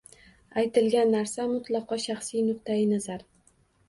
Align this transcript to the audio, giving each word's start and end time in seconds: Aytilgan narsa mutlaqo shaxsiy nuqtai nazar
Aytilgan 0.59 1.11
narsa 1.15 1.45
mutlaqo 1.51 1.97
shaxsiy 2.05 2.41
nuqtai 2.47 2.79
nazar 2.93 3.27